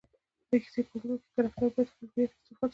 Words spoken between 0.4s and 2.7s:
د کیسې په اوږدو کښي کرکټرباید خپل هویت اوصفات وساتي.